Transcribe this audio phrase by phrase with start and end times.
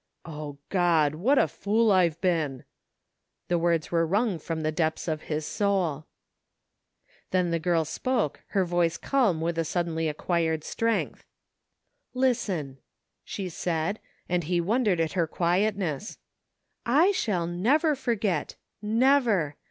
[0.25, 1.13] "Oh, CkxI!
[1.13, 2.63] What a fool I have been!
[3.03, 6.07] *' The words were wrung from the depths of his soul
[7.29, 11.23] Then the girl spoke^ her voice calm wifli a suddenly acquired strength."
[12.15, 12.79] Listen!"
[13.23, 16.17] she said, and he wondered at her quiet ness.
[16.83, 18.55] "I shall never forget.
[18.81, 19.55] Never!